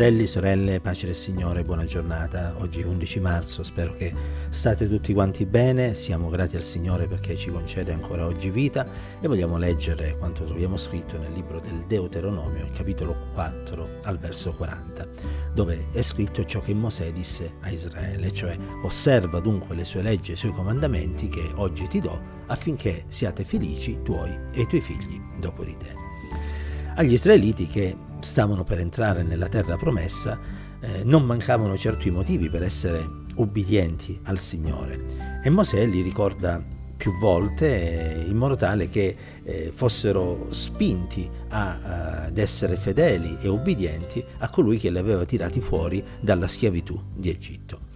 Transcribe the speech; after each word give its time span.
Fratelli, 0.00 0.26
sorelle, 0.26 0.80
pace 0.80 1.04
del 1.04 1.14
Signore, 1.14 1.62
buona 1.62 1.84
giornata. 1.84 2.54
Oggi 2.56 2.80
11 2.80 3.20
marzo, 3.20 3.62
spero 3.62 3.92
che 3.92 4.10
state 4.48 4.88
tutti 4.88 5.12
quanti 5.12 5.44
bene. 5.44 5.92
Siamo 5.92 6.30
grati 6.30 6.56
al 6.56 6.62
Signore 6.62 7.06
perché 7.06 7.36
ci 7.36 7.50
concede 7.50 7.92
ancora 7.92 8.24
oggi 8.24 8.48
vita 8.48 8.86
e 9.20 9.28
vogliamo 9.28 9.58
leggere 9.58 10.16
quanto 10.16 10.44
troviamo 10.44 10.78
scritto 10.78 11.18
nel 11.18 11.32
libro 11.32 11.60
del 11.60 11.84
Deuteronomio, 11.86 12.64
il 12.64 12.70
capitolo 12.70 13.14
4 13.34 14.00
al 14.04 14.16
verso 14.16 14.54
40, 14.54 15.06
dove 15.52 15.88
è 15.92 16.00
scritto 16.00 16.46
ciò 16.46 16.62
che 16.62 16.72
Mosè 16.72 17.12
disse 17.12 17.56
a 17.60 17.68
Israele, 17.68 18.32
cioè 18.32 18.56
osserva 18.82 19.38
dunque 19.38 19.74
le 19.74 19.84
sue 19.84 20.00
leggi 20.00 20.30
e 20.30 20.34
i 20.34 20.38
suoi 20.38 20.52
comandamenti 20.52 21.28
che 21.28 21.46
oggi 21.56 21.86
ti 21.88 22.00
do 22.00 22.18
affinché 22.46 23.04
siate 23.08 23.44
felici 23.44 23.98
tuoi 24.02 24.34
e 24.50 24.62
i 24.62 24.66
tuoi 24.66 24.80
figli 24.80 25.20
dopo 25.38 25.62
di 25.62 25.76
te. 25.76 25.92
Agli 26.94 27.12
israeliti 27.12 27.66
che 27.66 28.08
stavano 28.20 28.64
per 28.64 28.78
entrare 28.78 29.22
nella 29.22 29.48
terra 29.48 29.76
promessa, 29.76 30.38
eh, 30.80 31.04
non 31.04 31.24
mancavano 31.24 31.76
certi 31.76 32.10
motivi 32.10 32.48
per 32.48 32.62
essere 32.62 33.06
ubbidienti 33.36 34.18
al 34.24 34.38
Signore. 34.38 35.40
E 35.42 35.50
Mosè 35.50 35.86
li 35.86 36.00
ricorda 36.00 36.62
più 36.96 37.16
volte 37.18 38.24
eh, 38.24 38.28
in 38.28 38.36
modo 38.36 38.56
tale 38.56 38.90
che 38.90 39.16
eh, 39.42 39.72
fossero 39.74 40.48
spinti 40.50 41.28
a, 41.48 42.24
ad 42.26 42.36
essere 42.36 42.76
fedeli 42.76 43.38
e 43.40 43.48
ubbidienti 43.48 44.22
a 44.38 44.50
colui 44.50 44.78
che 44.78 44.90
li 44.90 44.98
aveva 44.98 45.24
tirati 45.24 45.60
fuori 45.60 46.04
dalla 46.20 46.46
schiavitù 46.46 47.02
di 47.14 47.30
Egitto. 47.30 47.88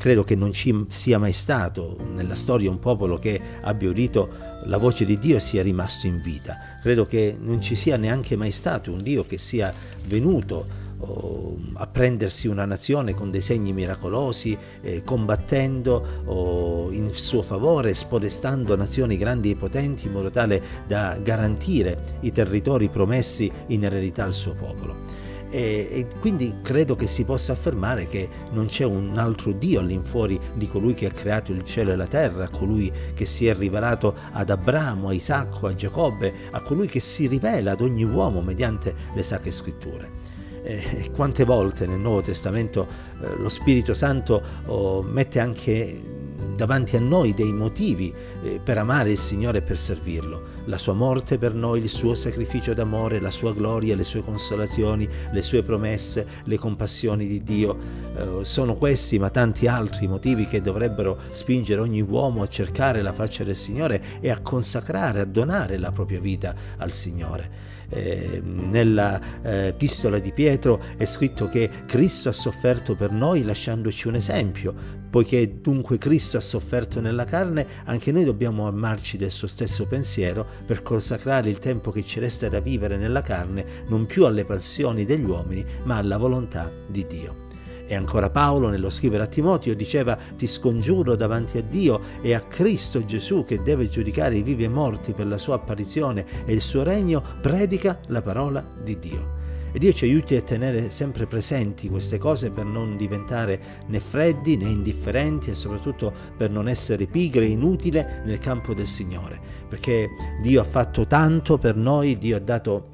Credo 0.00 0.24
che 0.24 0.34
non 0.34 0.54
ci 0.54 0.86
sia 0.88 1.18
mai 1.18 1.34
stato 1.34 1.98
nella 2.14 2.34
storia 2.34 2.70
un 2.70 2.78
popolo 2.78 3.18
che 3.18 3.38
abbia 3.60 3.90
udito 3.90 4.30
la 4.64 4.78
voce 4.78 5.04
di 5.04 5.18
Dio 5.18 5.36
e 5.36 5.40
sia 5.40 5.62
rimasto 5.62 6.06
in 6.06 6.22
vita. 6.22 6.78
Credo 6.80 7.04
che 7.04 7.36
non 7.38 7.60
ci 7.60 7.74
sia 7.74 7.98
neanche 7.98 8.34
mai 8.34 8.50
stato 8.50 8.92
un 8.92 9.02
Dio 9.02 9.26
che 9.26 9.36
sia 9.36 9.70
venuto 10.06 10.66
oh, 11.00 11.54
a 11.74 11.86
prendersi 11.86 12.48
una 12.48 12.64
nazione 12.64 13.12
con 13.12 13.30
dei 13.30 13.42
segni 13.42 13.74
miracolosi, 13.74 14.56
eh, 14.80 15.02
combattendo 15.02 16.22
oh, 16.24 16.90
in 16.92 17.12
suo 17.12 17.42
favore, 17.42 17.92
spodestando 17.92 18.74
nazioni 18.76 19.18
grandi 19.18 19.50
e 19.50 19.56
potenti 19.56 20.06
in 20.06 20.12
modo 20.12 20.30
tale 20.30 20.62
da 20.86 21.18
garantire 21.22 22.16
i 22.20 22.32
territori 22.32 22.88
promessi 22.88 23.52
in 23.66 23.84
eredità 23.84 24.24
al 24.24 24.32
suo 24.32 24.54
popolo. 24.54 25.28
E, 25.50 25.88
e, 25.90 26.06
quindi 26.20 26.58
credo 26.62 26.94
che 26.94 27.08
si 27.08 27.24
possa 27.24 27.52
affermare 27.52 28.06
che 28.06 28.28
non 28.52 28.66
c'è 28.66 28.84
un 28.84 29.18
altro 29.18 29.50
Dio 29.50 29.80
all'infuori 29.80 30.38
di 30.54 30.68
colui 30.68 30.94
che 30.94 31.06
ha 31.06 31.10
creato 31.10 31.50
il 31.50 31.64
cielo 31.64 31.90
e 31.90 31.96
la 31.96 32.06
terra, 32.06 32.48
colui 32.48 32.92
che 33.14 33.24
si 33.24 33.46
è 33.46 33.54
rivelato 33.54 34.14
ad 34.30 34.50
Abramo, 34.50 35.08
a 35.08 35.12
Isacco, 35.12 35.66
a 35.66 35.74
Giacobbe, 35.74 36.32
a 36.50 36.60
colui 36.62 36.86
che 36.86 37.00
si 37.00 37.26
rivela 37.26 37.72
ad 37.72 37.80
ogni 37.80 38.04
uomo 38.04 38.40
mediante 38.40 38.94
le 39.12 39.22
sacre 39.24 39.50
scritture. 39.50 40.18
E 40.62 41.10
quante 41.12 41.44
volte 41.44 41.86
nel 41.86 41.98
Nuovo 41.98 42.22
Testamento 42.22 42.86
eh, 43.20 43.36
lo 43.36 43.48
Spirito 43.48 43.94
Santo 43.94 44.42
oh, 44.66 45.02
mette 45.02 45.40
anche 45.40 46.18
davanti 46.54 46.96
a 46.96 47.00
noi 47.00 47.34
dei 47.34 47.52
motivi 47.52 48.12
eh, 48.42 48.60
per 48.62 48.78
amare 48.78 49.10
il 49.10 49.18
Signore 49.18 49.58
e 49.58 49.62
per 49.62 49.78
servirlo. 49.78 50.58
La 50.70 50.78
sua 50.78 50.92
morte 50.92 51.36
per 51.36 51.52
noi, 51.52 51.80
il 51.80 51.88
suo 51.88 52.14
sacrificio 52.14 52.74
d'amore, 52.74 53.18
la 53.18 53.32
sua 53.32 53.52
gloria, 53.52 53.96
le 53.96 54.04
sue 54.04 54.20
consolazioni, 54.20 55.08
le 55.32 55.42
sue 55.42 55.64
promesse, 55.64 56.24
le 56.44 56.58
compassioni 56.58 57.26
di 57.26 57.42
Dio. 57.42 57.76
Eh, 58.16 58.44
sono 58.44 58.76
questi, 58.76 59.18
ma 59.18 59.30
tanti 59.30 59.66
altri 59.66 60.06
motivi 60.06 60.46
che 60.46 60.60
dovrebbero 60.60 61.22
spingere 61.26 61.80
ogni 61.80 62.02
uomo 62.02 62.42
a 62.42 62.46
cercare 62.46 63.02
la 63.02 63.12
faccia 63.12 63.42
del 63.42 63.56
Signore 63.56 64.20
e 64.20 64.30
a 64.30 64.38
consacrare, 64.38 65.18
a 65.18 65.24
donare 65.24 65.76
la 65.76 65.90
propria 65.90 66.20
vita 66.20 66.54
al 66.76 66.92
Signore. 66.92 67.70
Eh, 67.92 68.40
nella 68.40 69.20
eh, 69.42 69.66
epistola 69.66 70.20
di 70.20 70.30
Pietro 70.30 70.80
è 70.96 71.04
scritto 71.04 71.48
che 71.48 71.68
Cristo 71.86 72.28
ha 72.28 72.32
sofferto 72.32 72.94
per 72.94 73.10
noi 73.10 73.42
lasciandoci 73.42 74.06
un 74.06 74.14
esempio. 74.14 74.98
Poiché 75.10 75.60
dunque 75.60 75.98
Cristo 75.98 76.36
ha 76.36 76.40
sofferto 76.40 77.00
nella 77.00 77.24
carne, 77.24 77.66
anche 77.86 78.12
noi 78.12 78.22
dobbiamo 78.22 78.68
amarci 78.68 79.16
del 79.16 79.32
suo 79.32 79.48
stesso 79.48 79.86
pensiero 79.86 80.59
per 80.64 80.82
consacrare 80.82 81.50
il 81.50 81.58
tempo 81.58 81.90
che 81.90 82.04
ci 82.04 82.20
resta 82.20 82.48
da 82.48 82.60
vivere 82.60 82.96
nella 82.96 83.22
carne 83.22 83.84
non 83.88 84.06
più 84.06 84.24
alle 84.24 84.44
passioni 84.44 85.04
degli 85.04 85.24
uomini, 85.24 85.64
ma 85.84 85.96
alla 85.96 86.16
volontà 86.16 86.70
di 86.86 87.06
Dio. 87.06 87.48
E 87.86 87.94
ancora 87.96 88.30
Paolo 88.30 88.68
nello 88.68 88.88
scrivere 88.88 89.24
a 89.24 89.26
Timoteo 89.26 89.74
diceva 89.74 90.16
ti 90.36 90.46
scongiuro 90.46 91.16
davanti 91.16 91.58
a 91.58 91.62
Dio 91.62 92.00
e 92.22 92.34
a 92.34 92.40
Cristo 92.40 93.04
Gesù 93.04 93.44
che 93.44 93.62
deve 93.64 93.88
giudicare 93.88 94.36
i 94.36 94.42
vivi 94.42 94.62
e 94.62 94.68
morti 94.68 95.12
per 95.12 95.26
la 95.26 95.38
sua 95.38 95.56
apparizione 95.56 96.24
e 96.44 96.52
il 96.52 96.60
suo 96.60 96.84
regno, 96.84 97.20
predica 97.40 97.98
la 98.06 98.22
parola 98.22 98.64
di 98.84 98.96
Dio. 98.98 99.39
E 99.72 99.78
Dio 99.78 99.92
ci 99.92 100.04
aiuti 100.04 100.34
a 100.34 100.42
tenere 100.42 100.90
sempre 100.90 101.26
presenti 101.26 101.88
queste 101.88 102.18
cose 102.18 102.50
per 102.50 102.64
non 102.64 102.96
diventare 102.96 103.60
né 103.86 104.00
freddi 104.00 104.56
né 104.56 104.68
indifferenti 104.68 105.50
e 105.50 105.54
soprattutto 105.54 106.12
per 106.36 106.50
non 106.50 106.68
essere 106.68 107.06
pigri 107.06 107.44
e 107.44 107.50
inutili 107.50 108.04
nel 108.24 108.38
campo 108.40 108.74
del 108.74 108.88
Signore. 108.88 109.38
Perché 109.68 110.08
Dio 110.42 110.60
ha 110.60 110.64
fatto 110.64 111.06
tanto 111.06 111.56
per 111.56 111.76
noi, 111.76 112.18
Dio 112.18 112.36
ha 112.36 112.40
dato 112.40 112.88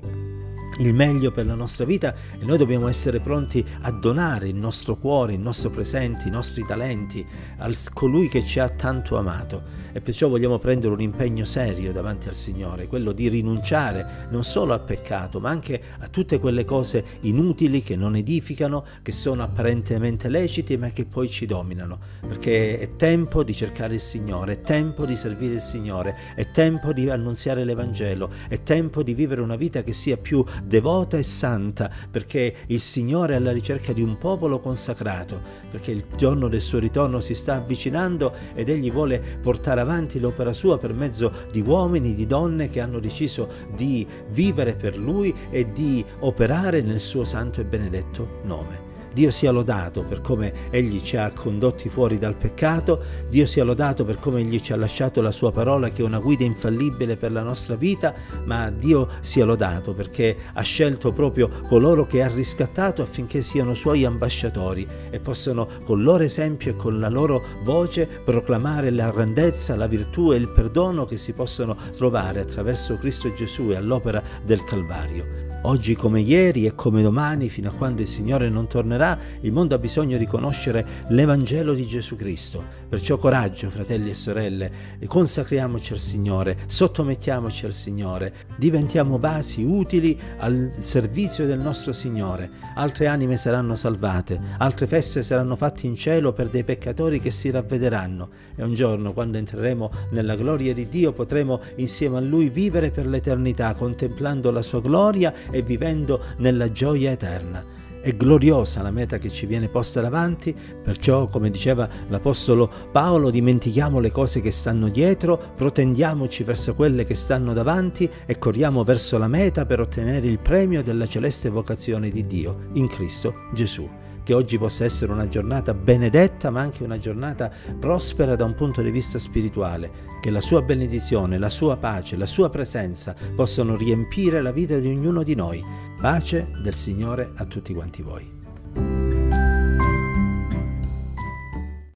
il 0.79 0.93
meglio 0.93 1.31
per 1.31 1.47
la 1.47 1.55
nostra 1.55 1.85
vita 1.85 2.15
e 2.39 2.45
noi 2.45 2.59
dobbiamo 2.59 2.89
essere 2.89 3.21
pronti 3.21 3.65
a 3.83 3.91
donare 3.91 4.49
il 4.49 4.57
nostro 4.57 4.97
cuore, 4.97 5.33
il 5.35 5.41
nostro 5.41 5.71
presente, 5.71 6.29
i 6.29 6.31
nostri 6.31 6.65
talenti 6.67 7.25
a 7.59 7.71
colui 7.93 8.29
che 8.29 8.43
ci 8.43 8.59
ha 8.59 8.69
tanto 8.69 9.17
amato. 9.17 9.85
E 9.93 10.01
perciò 10.03 10.29
vogliamo 10.29 10.59
prendere 10.59 10.93
un 10.93 11.01
impegno 11.01 11.47
serio 11.47 11.91
davanti 11.91 12.29
al 12.29 12.35
Signore, 12.35 12.87
quello 12.87 13.13
di 13.13 13.29
rinunciare 13.29 14.27
non 14.29 14.45
solo 14.45 14.75
al 14.75 14.83
peccato 14.83 15.41
ma 15.41 15.49
anche 15.49 15.81
a 16.01 16.09
tutte 16.09 16.39
quelle 16.39 16.65
cose 16.65 17.03
inutili 17.21 17.83
che 17.83 17.97
non 17.97 18.15
edificano, 18.15 18.85
che 19.01 19.13
sono 19.13 19.43
apparentemente 19.43 20.29
leciti 20.29 20.77
ma 20.77 20.91
che 20.91 21.07
poi 21.07 21.31
ci 21.31 21.47
dominano, 21.47 21.99
perché 22.21 22.79
è 22.79 22.97
tempo 22.97 23.43
di 23.43 23.55
cercare 23.55 23.95
il 23.95 24.01
Signore, 24.01 24.55
è 24.55 24.61
tempo 24.61 25.07
di 25.07 25.17
servire 25.17 25.55
il 25.55 25.61
Signore, 25.61 26.35
è 26.35 26.51
tempo 26.51 26.93
di 26.93 27.09
annunziare 27.09 27.65
l'Evangelo, 27.65 28.31
è 28.49 28.63
tempo 28.63 29.03
di 29.03 29.15
vivere 29.15 29.41
una 29.41 29.57
vita 29.57 29.83
che 29.83 29.95
sia 29.95 30.19
più 30.19 30.45
devota 30.67 31.17
e 31.17 31.23
santa, 31.23 31.91
perché 32.11 32.55
il 32.67 32.81
Signore 32.81 33.35
è 33.35 33.37
alla 33.37 33.53
ricerca 33.53 33.93
di 33.93 34.03
un 34.03 34.19
popolo 34.19 34.59
consacrato, 34.59 35.41
perché 35.71 35.93
il 35.93 36.05
giorno 36.17 36.49
del 36.49 36.61
suo 36.61 36.79
ritorno 36.79 37.21
si 37.21 37.35
sta 37.35 37.55
avvicinando 37.55 38.33
ed 38.55 38.69
egli 38.69 38.91
vuole 38.91 39.23
portare 39.41 39.81
avanti 39.81 40.19
l'opera 40.19 40.53
sua 40.53 40.79
per 40.79 40.93
mezzo 40.93 41.33
di 41.53 41.61
uomini, 41.61 42.15
di 42.15 42.27
donne 42.27 42.69
che 42.69 42.81
hanno 42.81 42.99
deciso 42.99 43.49
di 43.77 44.07
vivere 44.31 44.75
per 44.75 44.97
lui 44.97 45.35
e 45.51 45.71
di 45.73 46.05
operare 46.21 46.83
nel 46.83 47.01
suo 47.01 47.25
santo 47.25 47.61
e 47.61 47.65
benedetto 47.65 48.41
nome. 48.45 48.86
Dio 49.17 49.31
sia 49.31 49.51
lodato 49.51 50.03
per 50.03 50.21
come 50.21 50.53
Egli 50.69 51.01
ci 51.01 51.17
ha 51.17 51.33
condotti 51.33 51.89
fuori 51.89 52.19
dal 52.19 52.35
peccato, 52.35 53.03
Dio 53.31 53.47
sia 53.47 53.65
lodato 53.65 54.05
per 54.05 54.19
come 54.19 54.43
Egli 54.43 54.61
ci 54.61 54.75
ha 54.75 54.77
lasciato 54.77 55.23
la 55.23 55.31
sua 55.31 55.51
parola 55.51 55.89
che 55.89 56.03
è 56.03 56.05
una 56.05 56.19
guida 56.19 56.45
infallibile 56.45 57.17
per 57.17 57.33
la 57.33 57.41
nostra 57.41 57.77
vita, 57.77 58.15
ma 58.45 58.71
Dio 58.71 59.09
sia 59.23 59.47
lodato 59.47 59.95
perché 59.95 60.37
ha 60.53 60.61
scelto 60.61 61.13
proprio 61.13 61.49
coloro 61.67 62.05
che 62.05 62.23
ha 62.23 62.29
riscattato 62.29 63.01
affinché 63.01 63.41
siano 63.41 63.73
suoi 63.73 64.05
ambasciatori 64.05 64.87
e 65.09 65.19
possano 65.19 65.67
con 65.85 66.03
loro 66.03 66.23
esempio 66.23 66.73
e 66.73 66.77
con 66.77 67.01
la 67.01 67.09
loro 67.09 67.43
voce 67.63 68.07
proclamare 68.23 68.91
la 68.91 69.11
grandezza, 69.11 69.77
la 69.77 69.87
virtù 69.87 70.33
e 70.33 70.37
il 70.37 70.49
perdono 70.49 71.07
che 71.07 71.17
si 71.17 71.33
possono 71.33 71.75
trovare 71.97 72.41
attraverso 72.41 72.97
Cristo 72.97 73.33
Gesù 73.33 73.71
e 73.71 73.77
all'opera 73.77 74.23
del 74.45 74.63
Calvario. 74.65 75.46
Oggi 75.69 75.97
come 75.97 76.21
ieri 76.21 76.65
e 76.65 76.77
come 76.77 77.03
domani, 77.03 77.49
fino 77.49 77.71
a 77.71 77.73
quando 77.73 78.01
il 78.01 78.07
Signore 78.07 78.49
non 78.49 78.69
tornerà, 78.69 79.19
il 79.41 79.51
mondo 79.51 79.75
ha 79.75 79.79
bisogno 79.79 80.17
di 80.17 80.25
conoscere 80.25 80.87
l'Evangelo 81.09 81.75
di 81.75 81.85
Gesù 81.85 82.15
Cristo. 82.15 82.63
Perciò 82.89 83.17
coraggio, 83.17 83.69
fratelli 83.69 84.11
e 84.11 84.15
sorelle, 84.15 84.71
consacriamoci 85.07 85.93
al 85.93 85.99
Signore, 85.99 86.59
sottomettiamoci 86.67 87.67
al 87.67 87.73
Signore, 87.73 88.33
diventiamo 88.57 89.19
basi 89.19 89.65
utili 89.65 90.19
al 90.39 90.73
servizio 90.79 91.47
del 91.47 91.59
nostro 91.59 91.93
Signore. 91.93 92.49
Altre 92.77 93.09
anime 93.09 93.39
saranno 93.39 93.75
salvate, 93.75 94.41
altre 94.59 94.87
feste 94.87 95.25
saranno 95.25 95.57
fatte 95.57 95.87
in 95.87 95.97
cielo 95.97 96.33
per 96.33 96.49
dei 96.49 96.63
peccatori 96.63 97.19
che 97.19 97.33
si 97.33 97.51
ravvederanno 97.51 98.29
e 98.55 98.63
un 98.63 98.75
giorno, 98.75 99.13
quando 99.13 99.37
entreremo 99.37 99.91
nella 100.11 100.37
gloria 100.37 100.73
di 100.73 100.89
Dio, 100.89 101.13
potremo 101.13 101.61
insieme 101.77 102.19
a 102.19 102.21
Lui 102.21 102.49
vivere 102.51 102.91
per 102.91 103.07
l'eternità, 103.07 103.75
contemplando 103.75 104.53
la 104.53 104.63
sua 104.63 104.81
gloria 104.81 105.35
e 105.51 105.61
vivendo 105.63 106.21
nella 106.37 106.71
gioia 106.71 107.11
eterna. 107.11 107.76
È 108.07 108.15
gloriosa 108.15 108.83
la 108.83 108.93
meta 108.93 109.19
che 109.19 109.31
ci 109.31 109.47
viene 109.47 109.67
posta 109.67 110.01
davanti, 110.01 110.55
perciò, 110.55 111.27
come 111.27 111.51
diceva 111.51 111.89
l'Apostolo 112.07 112.71
Paolo, 112.93 113.31
dimentichiamo 113.31 113.99
le 113.99 114.13
cose 114.13 114.41
che 114.41 114.53
stanno 114.53 114.89
dietro, 114.89 115.37
protendiamoci 115.57 116.45
verso 116.45 116.77
quelle 116.77 117.05
che 117.05 117.17
stanno 117.17 117.53
davanti 117.53 118.09
e 118.25 118.39
corriamo 118.39 118.85
verso 118.85 119.19
la 119.19 119.27
meta 119.27 119.67
per 119.67 119.81
ottenere 119.81 120.29
il 120.29 120.39
premio 120.39 120.85
della 120.85 121.09
celeste 121.09 121.49
vocazione 121.49 122.11
di 122.11 122.25
Dio 122.29 122.69
in 122.75 122.87
Cristo 122.87 123.49
Gesù. 123.53 123.91
Che 124.23 124.35
oggi 124.35 124.57
possa 124.57 124.85
essere 124.85 125.11
una 125.11 125.27
giornata 125.27 125.75
benedetta 125.75 126.51
ma 126.51 126.61
anche 126.61 126.85
una 126.85 126.99
giornata 126.99 127.51
prospera 127.77 128.37
da 128.37 128.45
un 128.45 128.55
punto 128.55 128.83
di 128.83 128.91
vista 128.93 129.19
spirituale, 129.19 129.91
che 130.21 130.31
la 130.31 130.41
sua 130.41 130.63
benedizione, 130.63 131.39
la 131.39 131.49
sua 131.49 131.77
pace, 131.77 132.17
la 132.17 132.27
sua 132.27 132.51
presenza 132.51 133.17
possano 133.35 133.77
riempire 133.77 134.41
la 134.41 134.53
vita 134.53 134.79
di 134.79 134.87
ognuno 134.87 135.25
di 135.25 135.35
noi 135.35 135.86
Pace 135.99 136.51
del 136.63 136.75
Signore 136.75 137.33
a 137.37 137.47
tutti 137.47 137.73
quanti 137.73 138.03
voi. 138.03 138.36